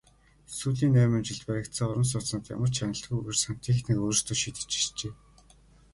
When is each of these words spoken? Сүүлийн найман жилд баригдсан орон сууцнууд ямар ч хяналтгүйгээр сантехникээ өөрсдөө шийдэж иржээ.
Сүүлийн 0.57 0.93
найман 0.95 1.23
жилд 1.27 1.43
баригдсан 1.49 1.89
орон 1.91 2.07
сууцнууд 2.11 2.51
ямар 2.55 2.71
ч 2.71 2.75
хяналтгүйгээр 2.79 3.37
сантехникээ 3.45 3.97
өөрсдөө 4.03 4.35
шийдэж 4.41 4.71
иржээ. 4.79 5.13